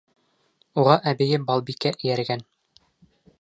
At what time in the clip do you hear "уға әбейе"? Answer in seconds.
0.83-1.39